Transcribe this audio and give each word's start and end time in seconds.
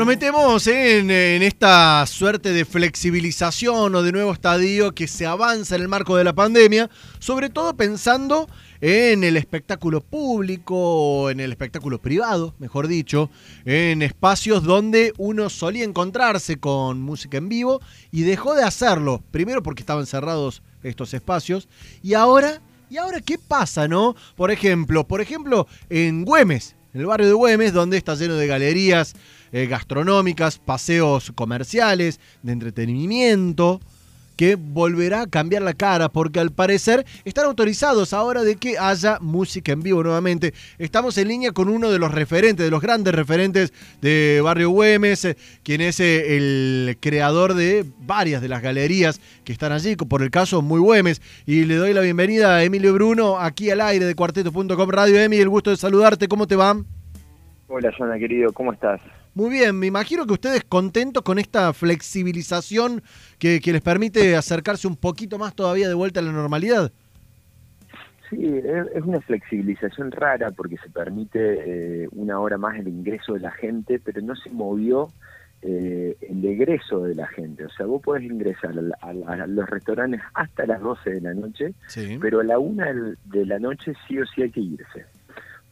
Nos 0.00 0.06
metemos 0.06 0.66
en, 0.66 1.10
esta 1.10 2.06
suerte 2.06 2.54
de 2.54 2.64
flexibilización 2.64 3.94
o 3.94 4.02
de 4.02 4.12
nuevo 4.12 4.32
estadio 4.32 4.94
que 4.94 5.06
se 5.06 5.26
avanza 5.26 5.76
en 5.76 5.82
el 5.82 5.88
marco 5.88 6.16
de 6.16 6.24
la 6.24 6.32
pandemia, 6.32 6.88
sobre 7.18 7.50
todo 7.50 7.76
pensando 7.76 8.48
en 8.80 9.24
el 9.24 9.36
espectáculo 9.36 10.00
público 10.00 10.74
o 10.74 11.28
en 11.28 11.38
el 11.38 11.50
espectáculo 11.50 12.00
privado, 12.00 12.54
mejor 12.58 12.88
dicho, 12.88 13.28
en 13.66 14.00
espacios 14.00 14.62
donde 14.62 15.12
uno 15.18 15.50
solía 15.50 15.84
encontrarse 15.84 16.56
con 16.56 17.02
música 17.02 17.36
en 17.36 17.50
vivo 17.50 17.82
y 18.10 18.22
dejó 18.22 18.54
de 18.54 18.64
hacerlo, 18.64 19.22
primero 19.30 19.62
porque 19.62 19.82
estaban 19.82 20.06
cerrados 20.06 20.62
estos 20.82 21.12
espacios 21.12 21.68
y 22.02 22.14
ahora 22.14 22.62
¿Y 22.88 22.96
ahora 22.96 23.20
qué 23.20 23.38
pasa, 23.38 23.86
no? 23.86 24.16
Por 24.34 24.50
ejemplo, 24.50 25.06
por 25.06 25.20
ejemplo, 25.20 25.68
en 25.90 26.24
Güemes, 26.24 26.74
en 26.92 27.02
el 27.02 27.06
barrio 27.06 27.28
de 27.28 27.34
Güemes, 27.34 27.72
donde 27.72 27.96
está 27.96 28.16
lleno 28.16 28.34
de 28.34 28.48
galerías 28.48 29.14
eh, 29.52 29.66
gastronómicas, 29.66 30.58
paseos 30.58 31.32
comerciales, 31.34 32.20
de 32.42 32.52
entretenimiento, 32.52 33.80
que 34.40 34.56
volverá 34.56 35.20
a 35.20 35.26
cambiar 35.26 35.60
la 35.60 35.74
cara, 35.74 36.08
porque 36.08 36.40
al 36.40 36.50
parecer 36.50 37.04
están 37.26 37.44
autorizados 37.44 38.14
ahora 38.14 38.42
de 38.42 38.56
que 38.56 38.78
haya 38.78 39.18
música 39.20 39.72
en 39.72 39.82
vivo 39.82 40.02
nuevamente. 40.02 40.54
Estamos 40.78 41.18
en 41.18 41.28
línea 41.28 41.52
con 41.52 41.68
uno 41.68 41.90
de 41.90 41.98
los 41.98 42.10
referentes, 42.10 42.64
de 42.64 42.70
los 42.70 42.80
grandes 42.80 43.14
referentes 43.14 43.74
de 44.00 44.40
Barrio 44.42 44.70
Güemes, 44.70 45.26
eh, 45.26 45.36
quien 45.62 45.82
es 45.82 46.00
eh, 46.00 46.38
el 46.38 46.96
creador 47.00 47.52
de 47.52 47.84
varias 47.98 48.40
de 48.40 48.48
las 48.48 48.62
galerías 48.62 49.20
que 49.44 49.52
están 49.52 49.72
allí, 49.72 49.94
por 49.96 50.22
el 50.22 50.30
caso 50.30 50.62
Muy 50.62 50.80
Güemes. 50.80 51.20
Y 51.44 51.66
le 51.66 51.74
doy 51.74 51.92
la 51.92 52.00
bienvenida 52.00 52.56
a 52.56 52.64
Emilio 52.64 52.94
Bruno, 52.94 53.38
aquí 53.38 53.68
al 53.68 53.82
aire 53.82 54.06
de 54.06 54.14
cuarteto.com 54.14 54.88
Radio. 54.88 55.20
Emi, 55.20 55.36
el 55.36 55.50
gusto 55.50 55.68
de 55.68 55.76
saludarte, 55.76 56.28
¿cómo 56.28 56.46
te 56.46 56.56
va? 56.56 56.82
Hola, 57.68 57.92
Zona, 57.98 58.18
querido, 58.18 58.54
¿cómo 58.54 58.72
estás? 58.72 59.02
Muy 59.34 59.50
bien, 59.50 59.78
me 59.78 59.86
imagino 59.86 60.26
que 60.26 60.32
ustedes 60.32 60.64
contentos 60.64 61.22
con 61.22 61.38
esta 61.38 61.72
flexibilización 61.72 63.02
que, 63.38 63.60
les 63.64 63.80
permite 63.80 64.36
acercarse 64.36 64.88
un 64.88 64.96
poquito 64.96 65.38
más 65.38 65.54
todavía 65.54 65.88
de 65.88 65.94
vuelta 65.94 66.20
a 66.20 66.22
la 66.22 66.32
normalidad. 66.32 66.90
Sí, 68.28 68.38
es 68.44 69.02
una 69.02 69.20
flexibilización 69.20 70.10
rara 70.12 70.50
porque 70.50 70.76
se 70.76 70.88
permite 70.90 72.04
eh, 72.04 72.08
una 72.12 72.38
hora 72.38 72.58
más 72.58 72.76
el 72.76 72.88
ingreso 72.88 73.34
de 73.34 73.40
la 73.40 73.50
gente, 73.50 73.98
pero 73.98 74.20
no 74.20 74.36
se 74.36 74.50
movió 74.50 75.08
eh, 75.62 76.16
el 76.22 76.44
egreso 76.44 77.02
de 77.02 77.14
la 77.14 77.26
gente. 77.26 77.66
O 77.66 77.70
sea, 77.70 77.86
vos 77.86 78.00
podés 78.00 78.24
ingresar 78.24 78.74
a, 79.02 79.46
los 79.46 79.68
restaurantes 79.68 80.22
hasta 80.34 80.64
las 80.64 80.80
12 80.80 81.10
de 81.10 81.20
la 81.20 81.34
noche, 81.34 81.74
pero 82.20 82.40
a 82.40 82.44
la 82.44 82.58
una 82.58 82.92
de 83.24 83.46
la 83.46 83.58
noche 83.58 83.92
sí 84.08 84.18
o 84.18 84.26
sí 84.26 84.42
hay 84.42 84.50
que 84.50 84.60
irse. 84.60 85.04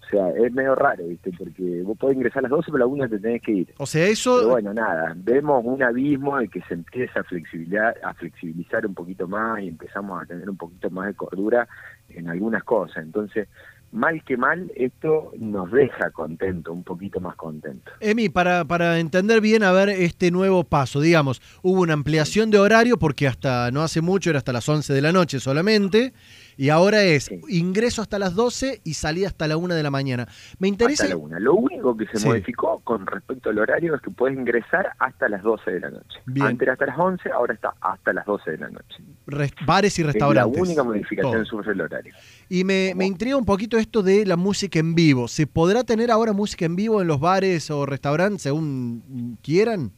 O 0.09 0.11
sea, 0.11 0.31
es 0.31 0.53
medio 0.53 0.75
raro, 0.75 1.07
¿viste? 1.07 1.31
Porque 1.37 1.83
vos 1.83 1.97
podés 1.99 2.17
ingresar 2.17 2.41
a 2.41 2.43
las 2.43 2.51
12, 2.51 2.73
pero 2.73 2.85
a 2.85 2.87
la 2.87 2.87
1 2.87 3.09
te 3.11 3.19
tenés 3.19 3.43
que 3.43 3.53
ir. 3.53 3.75
O 3.77 3.87
sea, 3.87 4.07
eso... 4.07 4.39
Pero 4.39 4.51
bueno, 4.51 4.73
nada, 4.73 5.13
vemos 5.17 5.63
un 5.65 5.83
abismo 5.83 6.39
de 6.39 6.49
que 6.49 6.63
se 6.63 6.75
empieza 6.75 7.21
a 7.21 7.25
flexibilizar, 7.25 7.95
a 8.03 8.15
flexibilizar 8.15 8.87
un 8.87 8.95
poquito 8.95 9.29
más 9.29 9.61
y 9.61 9.69
empezamos 9.69 10.23
a 10.23 10.27
tener 10.27 10.49
un 10.49 10.57
poquito 10.57 10.89
más 10.91 11.09
de 11.09 11.15
cordura 11.15 11.69
en 12.09 12.29
algunas 12.29 12.65
cosas. 12.65 13.05
Entonces, 13.05 13.49
mal 13.93 14.23
que 14.25 14.37
mal, 14.37 14.71
esto 14.77 15.33
nos 15.39 15.71
deja 15.73 16.11
contento, 16.11 16.73
un 16.73 16.85
poquito 16.85 17.21
más 17.21 17.37
contento. 17.37 17.91
Emi, 18.01 18.29
para, 18.29 18.65
para 18.65 18.99
entender 18.99 19.41
bien, 19.41 19.63
a 19.63 19.73
ver, 19.73 19.89
este 19.89 20.31
nuevo 20.31 20.65
paso, 20.65 21.01
digamos, 21.01 21.41
hubo 21.63 21.83
una 21.83 21.95
ampliación 21.95 22.51
de 22.51 22.59
horario 22.59 22.99
porque 22.99 23.27
hasta 23.27 23.71
no 23.71 23.83
hace 23.83 24.01
mucho 24.01 24.31
era 24.31 24.39
hasta 24.39 24.53
las 24.53 24.69
11 24.69 24.93
de 24.93 25.03
la 25.03 25.13
noche 25.13 25.41
solamente, 25.41 26.13
y 26.59 26.71
ahora 26.71 27.05
es 27.05 27.31
ingreso 27.49 28.03
hasta 28.03 28.19
las 28.19 28.35
12 28.35 28.81
y 28.83 28.95
salida 28.95 29.29
hasta 29.29 29.47
la 29.47 29.57
1 29.57 29.75
de 29.75 29.83
la 29.85 29.93
mañana. 29.93 30.27
Me 30.59 30.67
interesa... 30.67 31.05
Hasta 31.05 31.15
la 31.15 31.23
1. 31.23 31.39
Lo 31.39 31.55
único 31.55 31.97
que 31.97 32.07
se 32.07 32.27
modificó 32.27 32.81
con 32.81 33.07
respecto 33.07 33.51
al 33.51 33.61
horario 33.61 33.95
es 33.95 34.03
que 34.03 34.11
puedes 34.11 34.37
ingresar 34.37 34.91
hasta 34.99 35.29
las 35.29 35.45
12 35.45 35.71
de 35.71 35.81
la 35.81 35.91
noche. 35.91 36.19
Antes 36.41 36.63
era 36.63 36.73
hasta 36.73 36.87
las 36.87 36.99
11, 36.99 37.31
ahora 37.31 37.55
está 37.55 37.75
hasta 37.81 38.13
las 38.13 38.27
12 38.27 38.51
de 38.51 38.59
la 38.59 38.71
noche. 38.71 39.55
bares 39.65 39.97
y 40.01 40.03
restaurantes. 40.03 40.53
Es 40.53 40.59
la 40.59 40.65
única 40.65 40.83
modificación 40.83 41.47
sobre 41.47 41.71
el 41.71 41.81
horario. 41.81 42.13
Y 42.49 42.65
me, 42.65 42.93
me 42.97 43.07
intriga 43.07 43.37
un 43.37 43.45
poquito 43.45 43.79
esto 43.79 44.03
de 44.03 44.27
la 44.27 44.37
música 44.37 44.81
en 44.81 44.97
vivo. 44.97 45.29
¿Se 45.29 45.47
podrá 45.47 45.85
tener 45.85 46.11
ahora 46.11 46.33
música 46.33 46.65
en 46.65 46.75
vivo 46.75 47.01
en 47.01 47.07
los 47.07 47.21
bares 47.21 47.71
o 47.71 47.87
restaurantes 47.87 48.43
según 48.43 49.39
quieran? 49.43 49.93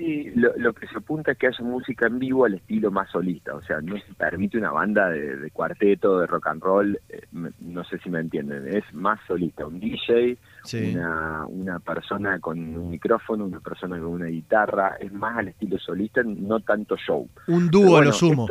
Sí, 0.00 0.32
lo, 0.34 0.72
que 0.72 0.86
se 0.86 0.96
apunta 0.96 1.32
es 1.32 1.36
que 1.36 1.48
haya 1.48 1.62
música 1.62 2.06
en 2.06 2.18
vivo 2.18 2.46
al 2.46 2.54
estilo 2.54 2.90
más 2.90 3.10
solista, 3.10 3.54
o 3.54 3.60
sea, 3.60 3.82
no 3.82 3.98
se 3.98 4.14
permite 4.14 4.56
una 4.56 4.70
banda 4.70 5.10
de, 5.10 5.50
cuarteto, 5.50 6.20
de 6.20 6.26
rock 6.26 6.46
and 6.46 6.62
roll, 6.62 6.98
eh, 7.10 7.20
no 7.60 7.84
sé 7.84 7.98
si 7.98 8.08
me 8.08 8.20
entienden, 8.20 8.66
es 8.66 8.82
más 8.94 9.20
solista, 9.26 9.66
un 9.66 9.78
DJ, 9.78 10.38
una, 10.94 11.44
una 11.48 11.80
persona 11.80 12.38
con 12.38 12.58
un 12.58 12.88
micrófono, 12.88 13.44
una 13.44 13.60
persona 13.60 13.98
con 13.98 14.08
una 14.08 14.26
guitarra, 14.26 14.96
es 14.98 15.12
más 15.12 15.36
al 15.36 15.48
estilo 15.48 15.78
solista, 15.78 16.22
no 16.24 16.60
tanto 16.60 16.96
show. 16.96 17.28
Un 17.48 17.68
dúo 17.68 18.00
lo 18.00 18.10
sumo. 18.14 18.48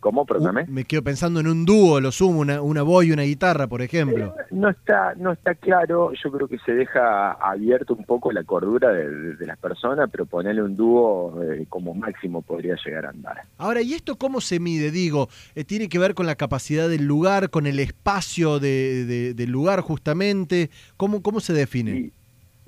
¿Cómo? 0.00 0.24
Perdóname. 0.24 0.66
me 0.68 0.84
quedo 0.84 1.02
pensando 1.02 1.40
en 1.40 1.48
un 1.48 1.64
dúo, 1.64 2.00
lo 2.00 2.12
sumo, 2.12 2.40
una, 2.40 2.62
una 2.62 2.82
voz 2.82 3.04
y 3.04 3.12
una 3.12 3.22
guitarra, 3.22 3.66
por 3.66 3.82
ejemplo. 3.82 4.26
Eh, 4.26 4.44
no 4.52 4.68
está 4.68 5.14
no 5.16 5.32
está 5.32 5.54
claro, 5.54 6.12
yo 6.12 6.30
creo 6.30 6.46
que 6.46 6.58
se 6.60 6.72
deja 6.72 7.32
abierto 7.32 7.94
un 7.94 8.04
poco 8.04 8.30
la 8.30 8.44
cordura 8.44 8.92
de, 8.92 9.46
las 9.46 9.58
personas, 9.58 10.08
pero 10.10 10.26
ponerle 10.26 10.62
un 10.62 10.76
dúo 10.76 11.42
eh, 11.42 11.66
como 11.68 11.94
máximo 11.94 12.42
podría 12.42 12.76
llegar 12.84 13.06
a 13.06 13.10
andar. 13.10 13.42
Ahora, 13.56 13.82
¿y 13.82 13.94
esto 13.94 14.16
cómo 14.16 14.40
se 14.40 14.60
mide? 14.60 14.90
Digo, 14.90 15.28
eh, 15.54 15.64
¿tiene 15.64 15.88
que 15.88 15.98
ver 15.98 16.14
con 16.14 16.26
la 16.26 16.36
capacidad 16.36 16.88
del 16.88 17.04
lugar, 17.04 17.50
con 17.50 17.66
el 17.66 17.80
espacio 17.80 18.60
de, 18.60 19.34
del 19.34 19.50
lugar 19.50 19.80
justamente? 19.80 20.70
¿Cómo, 20.96 21.22
cómo 21.22 21.40
se 21.40 21.52
define? 21.52 22.12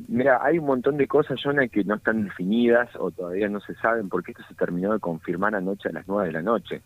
Mira, 0.08 0.40
hay 0.42 0.58
un 0.58 0.66
montón 0.66 0.96
de 0.96 1.06
cosas, 1.06 1.38
Jonah, 1.42 1.68
que 1.68 1.84
no 1.84 1.96
están 1.96 2.24
definidas 2.24 2.88
o 2.98 3.10
todavía 3.10 3.48
no 3.48 3.60
se 3.60 3.74
saben, 3.74 4.08
porque 4.08 4.32
esto 4.32 4.42
se 4.48 4.54
terminó 4.54 4.92
de 4.92 4.98
confirmar 4.98 5.54
anoche 5.54 5.88
a 5.88 5.92
las 5.92 6.08
9 6.08 6.28
de 6.28 6.32
la 6.32 6.42
noche. 6.42 6.82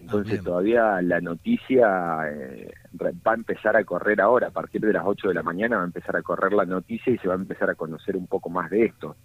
Entonces 0.00 0.42
todavía 0.42 1.02
la 1.02 1.20
noticia 1.20 2.20
eh, 2.30 2.70
va 3.00 3.32
a 3.32 3.34
empezar 3.34 3.76
a 3.76 3.84
correr 3.84 4.20
ahora, 4.20 4.48
a 4.48 4.50
partir 4.50 4.80
de 4.80 4.92
las 4.92 5.04
8 5.04 5.28
de 5.28 5.34
la 5.34 5.42
mañana 5.42 5.76
va 5.76 5.82
a 5.82 5.86
empezar 5.86 6.16
a 6.16 6.22
correr 6.22 6.52
la 6.52 6.64
noticia 6.64 7.12
y 7.12 7.18
se 7.18 7.28
va 7.28 7.34
a 7.34 7.38
empezar 7.38 7.70
a 7.70 7.74
conocer 7.74 8.16
un 8.16 8.26
poco 8.26 8.48
más 8.48 8.70
de 8.70 8.86
esto. 8.86 9.16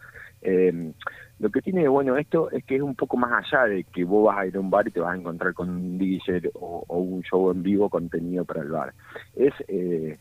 Eh, 0.42 0.92
lo 1.40 1.50
que 1.50 1.62
tiene 1.62 1.84
de 1.84 1.88
bueno 1.88 2.18
esto 2.18 2.52
es 2.52 2.66
que 2.66 2.76
es 2.76 2.82
un 2.82 2.96
poco 2.96 3.16
más 3.16 3.46
allá 3.46 3.66
de 3.66 3.86
que 3.86 4.04
vos 4.04 4.26
vas 4.26 4.40
a 4.40 4.46
ir 4.46 4.58
a 4.58 4.60
un 4.60 4.70
bar 4.70 4.88
y 4.88 4.92
te 4.92 5.00
vas 5.00 5.14
a 5.14 5.18
encontrar 5.18 5.54
con 5.54 5.70
un 5.70 5.98
DJ 5.98 6.52
o, 6.56 6.86
un 6.90 7.22
show 7.24 7.52
en 7.52 7.64
vivo 7.64 7.90
contenido 7.90 8.44
para 8.44 8.62
el 8.62 8.70
bar. 8.70 8.94
Es 9.36 9.54
eh, 9.70 10.18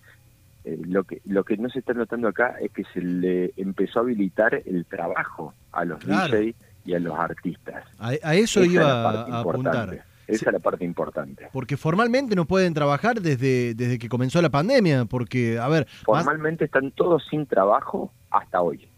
eh, 0.64 0.80
lo 0.84 1.02
que 1.04 1.20
lo 1.26 1.42
que 1.42 1.56
no 1.56 1.68
se 1.68 1.80
está 1.80 1.92
notando 1.92 2.28
acá 2.28 2.56
es 2.60 2.70
que 2.70 2.84
se 2.94 3.00
le 3.00 3.52
empezó 3.56 3.98
a 3.98 4.02
habilitar 4.02 4.62
el 4.64 4.86
trabajo 4.86 5.54
a 5.72 5.84
los 5.84 5.98
DJs 6.06 6.54
y 6.84 6.94
a 6.94 7.00
los 7.00 7.18
artistas. 7.18 7.84
A, 7.98 8.34
eso 8.34 8.64
iba 8.64 9.10
a 9.10 9.40
apuntar. 9.40 10.04
Esa 10.34 10.50
es 10.50 10.52
la 10.52 10.58
parte 10.58 10.84
importante. 10.84 11.48
Porque 11.52 11.76
formalmente 11.76 12.34
no 12.34 12.44
pueden 12.44 12.74
trabajar 12.74 13.20
desde, 13.20 13.74
desde 13.74 13.98
que 13.98 14.08
comenzó 14.08 14.40
la 14.42 14.50
pandemia, 14.50 15.04
porque, 15.04 15.58
a 15.58 15.68
ver... 15.68 15.86
Formalmente 16.04 16.64
están 16.64 16.90
todos 16.92 17.24
sin 17.30 17.46
trabajo 17.46 18.12
hasta 18.30 18.60
hoy. 18.60 18.88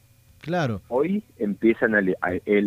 Claro. 0.41 0.83
Hoy 0.89 1.25
empiezan 1.39 1.95
el, 1.95 2.17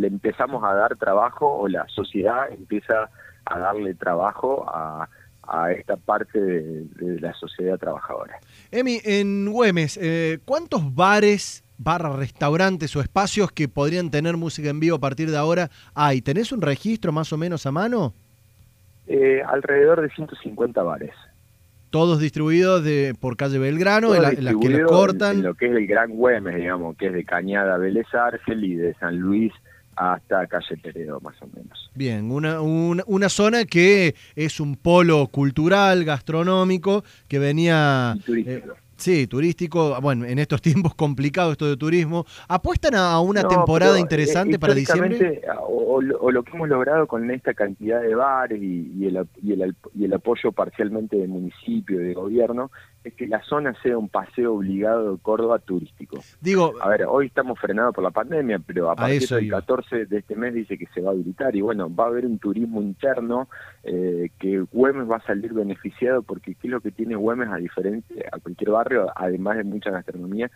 empezamos 0.04 0.64
a 0.64 0.74
dar 0.74 0.96
trabajo, 0.96 1.60
o 1.60 1.68
la 1.68 1.88
sociedad 1.90 2.52
empieza 2.52 3.10
a 3.46 3.60
darle 3.60 3.94
trabajo 3.94 4.66
a, 4.68 5.08
a 5.48 5.72
esta 5.72 5.96
parte 5.96 6.40
de, 6.40 7.20
la 7.22 7.34
sociedad 7.34 7.78
trabajadora. 7.78 8.40
Emi, 8.72 9.00
en 9.04 9.50
Güemes, 9.50 9.98
eh, 10.02 10.40
¿cuántos 10.46 10.94
bares 10.94 11.64
barra 11.78 12.16
restaurantes 12.16 12.96
o 12.96 13.02
espacios 13.02 13.52
que 13.52 13.68
podrían 13.68 14.10
tener 14.10 14.36
música 14.38 14.70
en 14.70 14.80
vivo 14.80 14.98
a 14.98 15.00
partir 15.00 15.32
de 15.32 15.38
ahora 15.38 15.70
hay? 15.94 16.22
¿Tenés 16.22 16.52
un 16.52 16.62
registro 16.62 17.12
más 17.12 17.32
o 17.32 17.38
menos 17.38 17.66
a 17.66 17.72
mano? 17.72 18.14
Eh, 19.08 19.42
alrededor 19.48 20.02
de 20.02 20.10
150 20.10 20.84
bares. 20.84 21.12
Todos 21.90 22.20
distribuidos 22.20 22.84
de, 22.84 23.16
por 23.20 23.38
calle 23.38 23.58
Belgrano, 23.58 24.14
en, 24.14 24.22
las 24.22 24.56
que 24.56 24.70
les 24.70 24.86
cortan. 24.86 25.38
En, 25.38 25.44
lo 25.44 25.54
que 25.56 25.68
es 25.68 25.72
el 25.72 25.88
Gran 25.88 26.12
Güemes, 26.12 26.56
digamos, 26.56 26.98
que 26.98 27.08
es 27.08 27.14
de 27.14 27.24
Cañada 27.24 27.78
Vélez 27.78 28.14
Argel 28.14 28.64
y 28.66 28.76
de 28.76 28.94
San 28.96 29.18
Luis 29.18 29.54
hasta 29.96 30.46
calle 30.48 30.78
Peredo, 30.78 31.20
más 31.22 31.42
o 31.42 31.48
menos. 31.48 31.90
Bien, 31.96 32.30
una, 32.32 32.62
una, 32.62 33.30
zona 33.30 33.66
que 33.66 34.16
es 34.36 34.60
un 34.60 34.76
polo 34.76 35.28
cultural, 35.28 36.06
gastronómico, 36.06 37.04
que 37.28 37.40
venía... 37.40 38.16
Sí, 38.98 39.28
turístico, 39.28 40.00
bueno, 40.02 40.26
en 40.26 40.40
estos 40.40 40.62
tiempos 40.68 40.96
complicados 40.96 41.54
esto 41.54 41.68
de 41.68 41.78
turismo, 41.78 42.26
¿apuestan 42.48 42.96
a 42.96 43.20
una 43.20 43.48
temporada 43.48 44.00
interesante 44.00 44.56
eh, 44.56 44.60
para 44.60 44.74
diciembre? 44.74 45.42
O, 45.62 46.02
lo 46.02 46.44
que 46.44 46.56
hemos 46.56 46.70
logrado 46.70 47.08
con 47.08 47.30
esta 47.32 47.54
cantidad 47.54 48.02
de 48.02 48.14
bares 48.14 48.62
y, 48.62 49.06
el, 49.06 49.28
y, 49.42 49.54
el, 49.54 49.76
y 49.96 50.06
el 50.06 50.14
apoyo 50.14 50.52
parcialmente 50.52 51.18
del 51.18 51.30
municipio 51.30 52.02
y 52.02 52.06
de 52.06 52.14
gobierno, 52.14 52.70
es 53.08 53.14
que 53.14 53.28
la 53.28 53.42
zona 53.44 53.74
sea 53.82 53.98
un 53.98 54.10
paseo 54.10 54.56
obligado 54.56 55.14
de 55.14 55.22
Córdoba 55.22 55.60
turístico. 55.60 56.20
Digo, 56.42 56.74
a 56.82 56.90
ver, 56.90 57.06
hoy 57.08 57.28
estamos 57.28 57.60
frenados 57.60 57.96
por 57.96 58.04
la 58.04 58.12
pandemia, 58.12 58.60
pero 58.60 58.92
a, 58.92 58.96
partir 58.96 59.28
del 59.28 59.50
14 59.50 60.06
de 60.06 60.18
este 60.18 60.36
mes 60.36 60.54
dice 60.54 60.78
que 60.78 60.88
se 60.94 61.02
va 61.02 61.10
a 61.10 61.14
habilitar 61.14 61.56
y 61.56 61.62
bueno, 61.62 61.94
va 61.94 62.06
a 62.06 62.08
haber 62.08 62.26
un 62.26 62.38
turismo 62.38 62.82
interno 62.82 63.48
eh, 63.84 64.30
que 64.40 64.60
Güemes 64.72 65.10
va 65.10 65.18
a 65.18 65.26
salir 65.26 65.54
beneficiado 65.54 66.22
porque 66.22 66.56
qué 66.56 66.68
es 66.68 66.72
lo 66.72 66.82
que 66.82 66.92
tiene 66.92 67.16
Güemes 67.16 67.50
a 67.50 67.58
diferencia 67.58 68.26
a 68.32 68.40
cualquier 68.40 68.72
barrio, 68.72 68.87
además 69.16 69.58
de 69.58 69.64
mucha 69.64 69.92
gastronomía, 69.92 70.50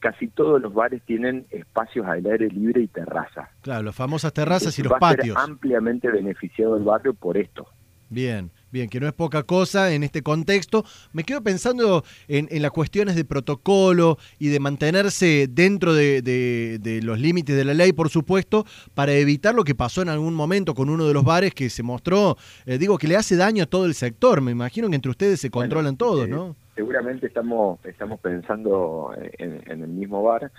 casi 0.00 0.28
todos 0.28 0.60
los 0.60 0.72
bares 0.74 1.02
tienen 1.02 1.46
espacios 1.50 2.06
al 2.06 2.24
aire 2.26 2.48
libre 2.48 2.82
y 2.82 2.88
terrazas. 2.88 3.48
Claro, 3.60 3.82
las 3.84 3.94
famosas 3.94 4.32
terrazas 4.32 4.78
y 4.78 4.82
los 4.82 4.92
va 4.92 4.98
patios. 4.98 5.36
A 5.36 5.40
ser 5.40 5.50
ampliamente 5.50 6.10
beneficiado 6.10 6.76
el 6.76 6.84
barrio 6.84 7.14
por 7.14 7.36
esto. 7.36 7.66
Bien, 8.12 8.50
bien, 8.70 8.90
que 8.90 9.00
no 9.00 9.06
es 9.06 9.14
poca 9.14 9.42
cosa 9.44 9.94
en 9.94 10.02
este 10.02 10.20
contexto. 10.20 10.84
Me 11.14 11.24
quedo 11.24 11.42
pensando 11.42 12.04
en, 12.28 12.46
las 12.60 12.70
cuestiones 12.70 13.16
de 13.16 13.24
protocolo 13.24 14.18
y 14.38 14.48
de 14.48 14.60
mantenerse 14.60 15.48
dentro 15.50 15.94
de, 15.94 17.00
los 17.02 17.18
límites 17.18 17.56
de 17.56 17.64
la 17.64 17.72
ley, 17.72 17.94
por 17.94 18.10
supuesto, 18.10 18.66
para 18.92 19.14
evitar 19.14 19.54
lo 19.54 19.64
que 19.64 19.74
pasó 19.74 20.02
en 20.02 20.10
algún 20.10 20.34
momento 20.34 20.74
con 20.74 20.90
uno 20.90 21.06
de 21.06 21.14
los 21.14 21.24
bares 21.24 21.54
que 21.54 21.70
se 21.70 21.82
mostró, 21.82 22.36
eh, 22.66 22.76
digo, 22.76 22.98
que 22.98 23.08
le 23.08 23.16
hace 23.16 23.34
daño 23.34 23.62
a 23.62 23.66
todo 23.66 23.86
el 23.86 23.94
sector. 23.94 24.42
Me 24.42 24.50
imagino 24.50 24.90
que 24.90 24.96
entre 24.96 25.10
ustedes 25.10 25.40
se 25.40 25.48
controlan 25.48 25.96
todos, 25.96 26.26
eh, 26.26 26.30
¿no? 26.30 26.54
Seguramente 26.74 27.26
estamos, 27.26 27.84
estamos 27.84 28.18
pensando 28.20 29.14
en, 29.16 29.62
en 29.66 29.82
el 29.82 29.88
mismo 29.88 30.22
bar 30.22 30.50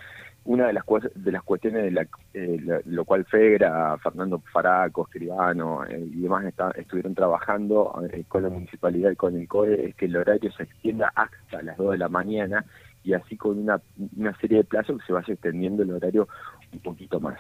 una 0.46 0.68
de 0.68 0.74
las, 0.74 0.84
de 1.16 1.32
las 1.32 1.44
cuestiones 1.44 1.84
de 1.84 1.92
la, 1.92 2.08
eh, 2.34 2.82
lo, 2.86 3.06
cual 3.06 3.26
Fegra, 3.26 3.98
Fernando 4.00 4.42
Faraco, 4.52 5.04
Escribano 5.04 5.86
eh, 5.86 6.00
y 6.00 6.22
demás 6.22 6.46
estuvieron 6.76 7.16
trabajando 7.16 8.04
eh, 8.12 8.26
con 8.28 8.44
la 8.44 8.50
municipalidad 8.50 9.12
y 9.12 9.16
con 9.16 9.38
el 9.38 9.48
COE 9.48 9.90
es 9.90 9.96
que 9.96 10.06
el 10.06 10.18
horario 10.18 10.52
se 10.52 10.64
extienda 10.64 11.12
hasta 11.16 11.62
las 11.62 11.78
2 11.78 11.92
de 11.92 11.98
la 11.98 12.10
mañana 12.10 12.66
y 13.04 13.14
así 13.14 13.38
con 13.38 13.58
una, 13.58 13.82
una 14.18 14.38
serie 14.38 14.58
de 14.58 14.64
plazos 14.66 15.00
que 15.00 15.08
se 15.08 15.14
vaya 15.14 15.34
extendiendo 15.34 15.84
el 15.84 15.92
horario 15.92 16.28
un 16.74 16.80
poquito 16.80 17.20
más. 17.20 17.40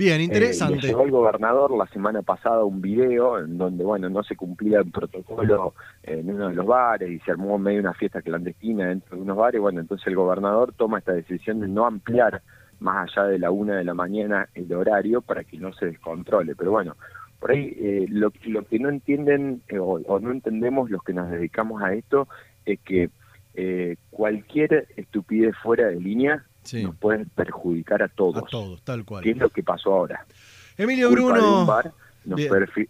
Bien, 0.00 0.18
interesante. 0.22 0.78
Eh, 0.78 0.88
llegó 0.88 1.02
el 1.02 1.10
gobernador 1.10 1.76
la 1.76 1.86
semana 1.88 2.22
pasada 2.22 2.64
un 2.64 2.80
video 2.80 3.38
en 3.38 3.58
donde, 3.58 3.84
bueno, 3.84 4.08
no 4.08 4.22
se 4.22 4.34
cumplía 4.34 4.78
el 4.78 4.90
protocolo 4.90 5.74
en 6.02 6.30
uno 6.30 6.48
de 6.48 6.54
los 6.54 6.64
bares 6.64 7.10
y 7.10 7.18
se 7.18 7.32
armó 7.32 7.58
medio 7.58 7.80
una 7.80 7.92
fiesta 7.92 8.22
clandestina 8.22 8.88
dentro 8.88 9.16
de 9.16 9.22
unos 9.24 9.36
bares. 9.36 9.60
Bueno, 9.60 9.78
entonces 9.78 10.06
el 10.06 10.16
gobernador 10.16 10.72
toma 10.72 11.00
esta 11.00 11.12
decisión 11.12 11.60
de 11.60 11.68
no 11.68 11.84
ampliar 11.84 12.40
más 12.78 13.10
allá 13.10 13.28
de 13.28 13.38
la 13.38 13.50
una 13.50 13.76
de 13.76 13.84
la 13.84 13.92
mañana 13.92 14.48
el 14.54 14.72
horario 14.72 15.20
para 15.20 15.44
que 15.44 15.58
no 15.58 15.70
se 15.74 15.84
descontrole. 15.84 16.54
Pero 16.54 16.70
bueno, 16.70 16.96
por 17.38 17.50
ahí 17.50 17.76
eh, 17.78 18.06
lo, 18.08 18.32
lo, 18.46 18.64
que 18.64 18.78
no 18.78 18.88
entienden 18.88 19.60
eh, 19.68 19.78
o, 19.78 19.98
no 20.18 20.30
entendemos 20.30 20.88
los 20.88 21.02
que 21.02 21.12
nos 21.12 21.30
dedicamos 21.30 21.82
a 21.82 21.92
esto 21.92 22.26
es 22.64 22.80
que 22.80 23.10
eh, 23.52 23.96
cualquier 24.08 24.86
estupidez 24.96 25.54
fuera 25.62 25.88
de 25.88 26.00
línea 26.00 26.46
nos 26.82 26.96
pueden 26.96 27.28
perjudicar 27.28 28.02
a 28.02 28.08
todos. 28.08 28.44
A 28.44 28.46
todos, 28.46 28.82
tal 28.82 29.04
cual. 29.04 29.22
¿Qué 29.22 29.30
es 29.30 29.36
lo 29.36 29.50
que 29.50 29.62
pasó 29.62 29.94
ahora? 29.94 30.26
Emilio 30.76 31.10
Bruno 31.10 31.66
nos, 32.24 32.40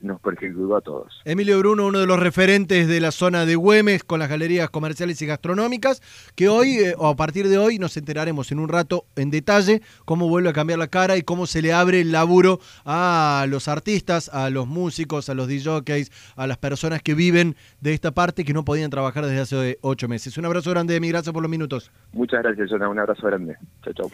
nos 0.00 0.20
perjudicó 0.20 0.76
a 0.76 0.80
todos. 0.80 1.20
Emilio 1.24 1.58
Bruno, 1.58 1.86
uno 1.86 2.00
de 2.00 2.06
los 2.06 2.18
referentes 2.18 2.88
de 2.88 3.00
la 3.00 3.10
zona 3.10 3.46
de 3.46 3.56
Güemes 3.56 4.04
con 4.04 4.18
las 4.18 4.28
galerías 4.28 4.70
comerciales 4.70 5.20
y 5.22 5.26
gastronómicas, 5.26 6.02
que 6.34 6.48
hoy, 6.48 6.78
eh, 6.78 6.94
o 6.98 7.08
a 7.08 7.16
partir 7.16 7.48
de 7.48 7.58
hoy, 7.58 7.78
nos 7.78 7.96
enteraremos 7.96 8.52
en 8.52 8.58
un 8.58 8.68
rato 8.68 9.04
en 9.16 9.30
detalle 9.30 9.82
cómo 10.04 10.28
vuelve 10.28 10.50
a 10.50 10.52
cambiar 10.52 10.78
la 10.78 10.88
cara 10.88 11.16
y 11.16 11.22
cómo 11.22 11.46
se 11.46 11.62
le 11.62 11.72
abre 11.72 12.00
el 12.00 12.12
laburo 12.12 12.60
a 12.84 13.46
los 13.48 13.68
artistas, 13.68 14.28
a 14.28 14.50
los 14.50 14.66
músicos, 14.66 15.28
a 15.28 15.34
los 15.34 15.48
DJs, 15.48 16.34
a 16.36 16.46
las 16.46 16.58
personas 16.58 17.02
que 17.02 17.14
viven 17.14 17.56
de 17.80 17.92
esta 17.92 18.12
parte 18.12 18.44
que 18.44 18.52
no 18.52 18.64
podían 18.64 18.90
trabajar 18.90 19.26
desde 19.26 19.40
hace 19.40 19.78
ocho 19.82 20.08
meses. 20.08 20.36
Un 20.38 20.46
abrazo 20.46 20.70
grande, 20.70 20.96
Emi, 20.96 21.08
gracias 21.08 21.32
por 21.32 21.42
los 21.42 21.50
minutos. 21.50 21.90
Muchas 22.12 22.42
gracias, 22.42 22.70
Jonah, 22.70 22.88
un 22.88 22.98
abrazo 22.98 23.26
grande. 23.26 23.56
Chao, 23.82 23.94
chao. 23.94 24.10